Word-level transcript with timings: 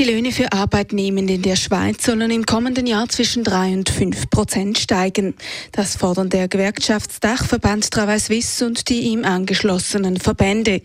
Die 0.00 0.10
Löhne 0.10 0.32
für 0.32 0.50
Arbeitnehmende 0.50 1.34
in 1.34 1.42
der 1.42 1.56
Schweiz 1.56 2.06
sollen 2.06 2.30
im 2.30 2.46
kommenden 2.46 2.86
Jahr 2.86 3.06
zwischen 3.10 3.44
3 3.44 3.74
und 3.74 3.90
5 3.90 4.30
Prozent 4.30 4.78
steigen. 4.78 5.34
Das 5.72 5.94
fordern 5.94 6.30
der 6.30 6.48
Gewerkschaftsdachverband 6.48 7.90
Travail 7.90 8.18
Suisse 8.18 8.64
und 8.64 8.88
die 8.88 9.00
ihm 9.00 9.26
angeschlossenen 9.26 10.16
Verbände. 10.16 10.80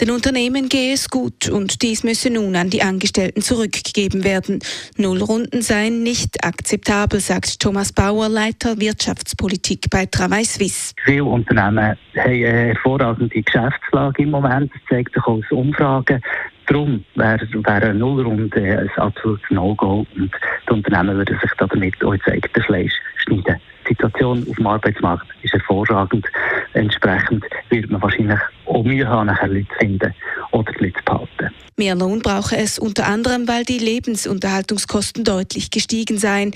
Den 0.00 0.10
Unternehmen 0.10 0.68
gehe 0.68 0.94
es 0.94 1.08
gut 1.08 1.48
und 1.48 1.80
dies 1.82 2.02
müsse 2.02 2.28
nun 2.28 2.56
an 2.56 2.68
die 2.68 2.82
Angestellten 2.82 3.40
zurückgegeben 3.40 4.24
werden. 4.24 4.58
Nullrunden 4.96 5.62
seien 5.62 6.02
nicht 6.02 6.42
akzeptabel, 6.42 7.20
sagt 7.20 7.60
Thomas 7.60 7.92
Bauer, 7.92 8.28
Leiter 8.28 8.80
Wirtschaftspolitik 8.80 9.90
bei 9.90 10.06
Travail 10.06 10.44
Suisse. 10.44 10.92
Viele 11.04 11.22
Unternehmen 11.22 11.86
haben 11.86 11.98
eine 12.16 12.74
hervorragende 12.74 13.40
Geschäftslage 13.40 14.24
im 14.24 14.30
Moment. 14.32 14.72
Das 14.74 14.82
zeigt 14.88 15.14
sich 15.14 15.24
aus 15.24 15.44
Umfragen. 15.52 16.20
Darum 16.66 17.04
wäre, 17.14 17.46
wäre 17.52 17.82
eine 17.82 17.94
Nullrunde 17.94 18.60
ein 18.60 18.90
absolutes 18.96 19.50
No-Go 19.50 20.06
und 20.16 20.30
die 20.68 20.72
Unternehmen 20.72 21.16
würden 21.16 21.38
sich 21.40 21.50
damit 21.58 22.04
auch 22.04 22.12
ins 22.12 22.26
eigene 22.26 22.64
Fleisch 22.64 22.92
schneiden. 23.24 23.60
Die 23.84 23.94
Situation 23.94 24.44
auf 24.50 24.56
dem 24.56 24.66
Arbeitsmarkt 24.66 25.26
ist 25.42 25.52
hervorragend. 25.52 26.26
Entsprechend 26.72 27.44
wird 27.70 27.88
man 27.90 28.02
wahrscheinlich 28.02 28.40
auch 28.66 28.82
Mühe 28.82 29.06
haben, 29.06 29.26
nachher 29.26 29.46
Leute 29.46 29.68
zu 29.68 29.74
finden 29.78 30.14
oder 30.50 30.72
die 30.72 30.84
Leute 30.84 30.98
zu 30.98 31.04
behalten. 31.04 31.54
Mehr 31.76 31.94
Lohn 31.94 32.20
brauche 32.20 32.56
es 32.56 32.78
unter 32.78 33.06
anderem, 33.06 33.46
weil 33.46 33.64
die 33.64 33.78
Lebensunterhaltungskosten 33.78 35.24
deutlich 35.24 35.70
gestiegen 35.70 36.18
seien. 36.18 36.52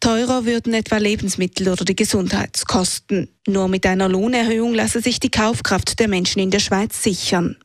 Teurer 0.00 0.46
würden 0.46 0.72
etwa 0.72 0.96
Lebensmittel 0.96 1.68
oder 1.68 1.84
die 1.84 1.96
Gesundheitskosten. 1.96 3.28
Nur 3.46 3.68
mit 3.68 3.84
einer 3.84 4.08
Lohnerhöhung 4.08 4.72
lasse 4.72 5.00
sich 5.00 5.20
die 5.20 5.30
Kaufkraft 5.30 5.98
der 5.98 6.08
Menschen 6.08 6.40
in 6.40 6.50
der 6.50 6.60
Schweiz 6.60 7.02
sichern. 7.02 7.56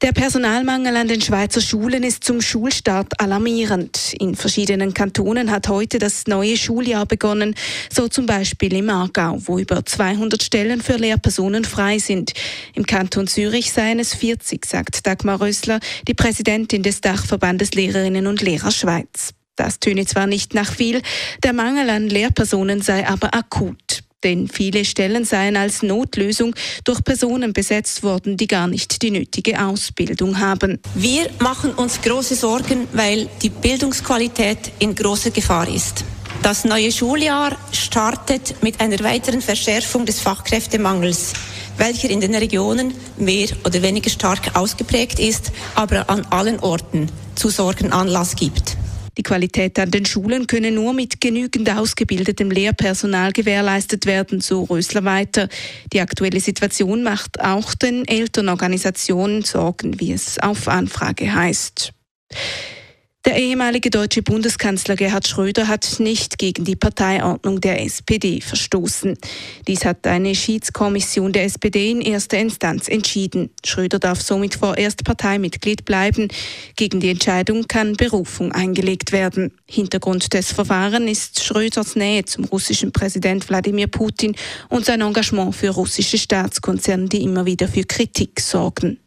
Der 0.00 0.12
Personalmangel 0.12 0.96
an 0.96 1.08
den 1.08 1.20
Schweizer 1.20 1.60
Schulen 1.60 2.04
ist 2.04 2.22
zum 2.22 2.40
Schulstart 2.40 3.20
alarmierend. 3.20 4.14
In 4.20 4.36
verschiedenen 4.36 4.94
Kantonen 4.94 5.50
hat 5.50 5.66
heute 5.66 5.98
das 5.98 6.28
neue 6.28 6.56
Schuljahr 6.56 7.04
begonnen, 7.04 7.56
so 7.92 8.06
zum 8.06 8.24
Beispiel 8.24 8.74
im 8.74 8.90
Aargau, 8.90 9.38
wo 9.40 9.58
über 9.58 9.84
200 9.84 10.40
Stellen 10.40 10.82
für 10.82 10.98
Lehrpersonen 10.98 11.64
frei 11.64 11.98
sind. 11.98 12.32
Im 12.74 12.86
Kanton 12.86 13.26
Zürich 13.26 13.72
seien 13.72 13.98
es 13.98 14.14
40, 14.14 14.66
sagt 14.66 15.04
Dagmar 15.04 15.40
Rössler, 15.40 15.80
die 16.06 16.14
Präsidentin 16.14 16.84
des 16.84 17.00
Dachverbandes 17.00 17.72
Lehrerinnen 17.72 18.28
und 18.28 18.40
Lehrer 18.40 18.70
Schweiz. 18.70 19.34
Das 19.56 19.80
töne 19.80 20.06
zwar 20.06 20.28
nicht 20.28 20.54
nach 20.54 20.72
viel, 20.72 21.02
der 21.42 21.52
Mangel 21.52 21.90
an 21.90 22.08
Lehrpersonen 22.08 22.82
sei 22.82 23.04
aber 23.04 23.34
akut 23.34 24.04
denn 24.24 24.48
viele 24.48 24.84
Stellen 24.84 25.24
seien 25.24 25.56
als 25.56 25.82
Notlösung 25.82 26.54
durch 26.84 27.02
Personen 27.04 27.52
besetzt 27.52 28.02
worden, 28.02 28.36
die 28.36 28.46
gar 28.46 28.66
nicht 28.66 29.02
die 29.02 29.10
nötige 29.10 29.64
Ausbildung 29.64 30.40
haben. 30.40 30.78
Wir 30.94 31.28
machen 31.40 31.72
uns 31.74 32.00
große 32.00 32.34
Sorgen, 32.34 32.88
weil 32.92 33.28
die 33.42 33.50
Bildungsqualität 33.50 34.72
in 34.78 34.94
großer 34.94 35.30
Gefahr 35.30 35.68
ist. 35.68 36.04
Das 36.42 36.64
neue 36.64 36.92
Schuljahr 36.92 37.56
startet 37.72 38.62
mit 38.62 38.80
einer 38.80 39.00
weiteren 39.00 39.40
Verschärfung 39.40 40.06
des 40.06 40.20
Fachkräftemangels 40.20 41.32
welcher 41.78 42.10
in 42.10 42.20
den 42.20 42.34
Regionen 42.34 42.92
mehr 43.16 43.48
oder 43.64 43.80
weniger 43.82 44.10
stark 44.10 44.56
ausgeprägt 44.56 45.18
ist, 45.18 45.52
aber 45.74 46.10
an 46.10 46.26
allen 46.30 46.58
Orten 46.60 47.10
zu 47.34 47.48
Sorgen 47.48 47.92
Anlass 47.92 48.36
gibt. 48.36 48.77
Die 49.18 49.24
Qualität 49.24 49.78
an 49.80 49.90
den 49.90 50.06
Schulen 50.06 50.46
könne 50.46 50.70
nur 50.70 50.92
mit 50.94 51.20
genügend 51.20 51.68
ausgebildetem 51.68 52.52
Lehrpersonal 52.52 53.32
gewährleistet 53.32 54.06
werden, 54.06 54.40
so 54.40 54.62
Rösler 54.62 55.04
weiter. 55.04 55.48
Die 55.92 56.00
aktuelle 56.00 56.38
Situation 56.38 57.02
macht 57.02 57.40
auch 57.40 57.74
den 57.74 58.06
Elternorganisationen 58.06 59.42
Sorgen, 59.42 59.98
wie 59.98 60.12
es 60.12 60.38
auf 60.38 60.68
Anfrage 60.68 61.34
heißt. 61.34 61.92
Der 63.28 63.36
ehemalige 63.36 63.90
deutsche 63.90 64.22
Bundeskanzler 64.22 64.96
Gerhard 64.96 65.28
Schröder 65.28 65.68
hat 65.68 65.96
nicht 65.98 66.38
gegen 66.38 66.64
die 66.64 66.76
Parteiordnung 66.76 67.60
der 67.60 67.84
SPD 67.84 68.40
verstoßen. 68.40 69.18
Dies 69.66 69.84
hat 69.84 70.06
eine 70.06 70.34
Schiedskommission 70.34 71.34
der 71.34 71.44
SPD 71.44 71.90
in 71.90 72.00
erster 72.00 72.38
Instanz 72.38 72.88
entschieden. 72.88 73.50
Schröder 73.66 73.98
darf 73.98 74.22
somit 74.22 74.54
vorerst 74.54 75.04
Parteimitglied 75.04 75.84
bleiben. 75.84 76.28
Gegen 76.74 77.00
die 77.00 77.10
Entscheidung 77.10 77.68
kann 77.68 77.98
Berufung 77.98 78.50
eingelegt 78.52 79.12
werden. 79.12 79.52
Hintergrund 79.66 80.32
des 80.32 80.50
Verfahrens 80.50 81.10
ist 81.10 81.44
Schröders 81.44 81.96
Nähe 81.96 82.24
zum 82.24 82.44
russischen 82.44 82.92
Präsident 82.92 83.46
Wladimir 83.50 83.88
Putin 83.88 84.36
und 84.70 84.86
sein 84.86 85.02
Engagement 85.02 85.54
für 85.54 85.68
russische 85.68 86.16
Staatskonzerne, 86.16 87.10
die 87.10 87.24
immer 87.24 87.44
wieder 87.44 87.68
für 87.68 87.84
Kritik 87.84 88.40
sorgen. 88.40 88.98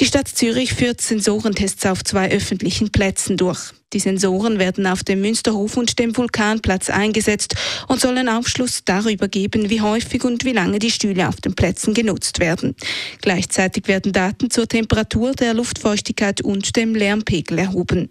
Die 0.00 0.06
Stadt 0.06 0.26
Zürich 0.26 0.74
führt 0.74 1.00
Sensorentests 1.00 1.86
auf 1.86 2.02
zwei 2.02 2.30
öffentlichen 2.32 2.90
Plätzen 2.90 3.36
durch. 3.36 3.72
Die 3.94 4.00
Sensoren 4.00 4.58
werden 4.58 4.88
auf 4.88 5.04
dem 5.04 5.20
Münsterhof 5.20 5.76
und 5.76 6.00
dem 6.00 6.16
Vulkanplatz 6.16 6.90
eingesetzt 6.90 7.54
und 7.86 8.00
sollen 8.00 8.28
Aufschluss 8.28 8.82
darüber 8.84 9.28
geben, 9.28 9.70
wie 9.70 9.80
häufig 9.80 10.24
und 10.24 10.44
wie 10.44 10.50
lange 10.50 10.80
die 10.80 10.90
Stühle 10.90 11.28
auf 11.28 11.36
den 11.36 11.54
Plätzen 11.54 11.94
genutzt 11.94 12.40
werden. 12.40 12.74
Gleichzeitig 13.22 13.86
werden 13.86 14.12
Daten 14.12 14.50
zur 14.50 14.66
Temperatur, 14.66 15.32
der 15.32 15.54
Luftfeuchtigkeit 15.54 16.40
und 16.40 16.74
dem 16.74 16.96
Lärmpegel 16.96 17.60
erhoben. 17.60 18.10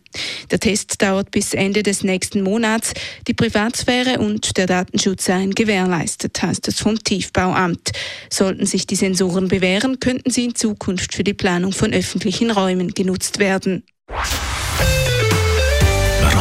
Der 0.51 0.59
Test 0.61 1.01
dauert 1.01 1.31
bis 1.31 1.53
Ende 1.53 1.83
des 1.83 2.03
nächsten 2.03 2.43
Monats. 2.43 2.93
Die 3.27 3.33
Privatsphäre 3.33 4.19
und 4.19 4.55
der 4.55 4.67
Datenschutz 4.67 5.25
seien 5.25 5.53
gewährleistet, 5.53 6.41
heißt 6.41 6.65
es 6.69 6.79
vom 6.79 6.97
Tiefbauamt. 6.97 7.91
Sollten 8.29 8.65
sich 8.65 8.87
die 8.87 8.95
Sensoren 8.95 9.49
bewähren, 9.49 9.99
könnten 9.99 10.31
sie 10.31 10.45
in 10.45 10.55
Zukunft 10.55 11.13
für 11.13 11.25
die 11.25 11.33
Planung 11.33 11.73
von 11.73 11.91
öffentlichen 11.91 12.51
Räumen 12.51 12.93
genutzt 12.93 13.39
werden. 13.39 13.83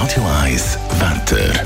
Radio 0.03 0.25
1 0.43 0.79
Wetter. 0.99 1.65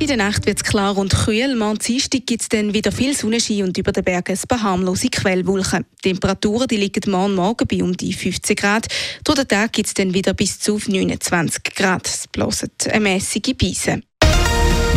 In 0.00 0.08
der 0.08 0.16
Nacht 0.16 0.44
wird 0.44 0.56
es 0.56 0.64
klar 0.64 0.98
und 0.98 1.14
kühl. 1.14 1.54
Morgen 1.54 1.78
Dienstag 1.78 2.26
gibt 2.26 2.42
es 2.42 2.48
dann 2.48 2.74
wieder 2.74 2.90
viel 2.90 3.16
Sonnenschein 3.16 3.62
und 3.62 3.78
über 3.78 3.92
den 3.92 4.02
Bergen 4.02 4.36
ein 4.36 4.48
paar 4.48 4.60
harmlose 4.60 5.08
Quellwolken. 5.08 5.84
Die 6.04 6.08
Temperaturen 6.08 6.66
die 6.66 6.78
liegen 6.78 7.12
morgen 7.12 7.36
Morgen 7.36 7.68
bei 7.68 7.80
um 7.80 7.96
die 7.96 8.12
15 8.12 8.56
Grad. 8.56 8.88
Durch 9.22 9.38
den 9.38 9.46
Tag 9.46 9.72
gibt 9.72 9.86
es 9.86 9.94
dann 9.94 10.14
wieder 10.14 10.34
bis 10.34 10.58
zu 10.58 10.80
29 10.84 11.62
Grad. 11.76 12.08
Es 12.08 12.26
blasen 12.26 12.72
eine 12.90 12.98
mäßige 12.98 13.54
Beise. 13.56 14.00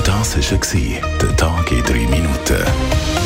Das 0.03 0.35
war 0.35 0.97
der 1.21 1.37
Tag 1.37 1.71
in 1.71 1.83
drei 1.83 2.07
Minuten. 2.07 3.18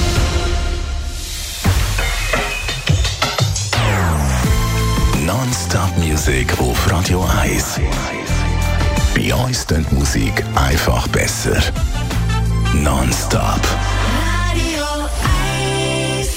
Non-Stop-Musik 5.25 6.59
auf 6.59 6.91
Radio 6.91 7.25
1. 7.41 7.79
Bei 9.15 9.33
uns 9.33 9.65
klingt 9.65 9.89
Musik 9.93 10.43
einfach 10.53 11.07
besser. 11.07 11.61
Non-Stop. 12.73 13.61
Radio 14.49 14.83
1. 16.17 16.29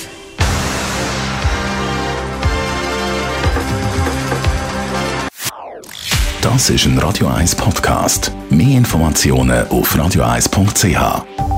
Das 6.40 6.70
ist 6.70 6.86
ein 6.86 6.96
Radio 6.98 7.26
1 7.26 7.56
Podcast. 7.56 8.30
Mehr 8.50 8.78
Informationen 8.78 9.66
auf 9.68 9.96
radio1.ch. 9.96 11.55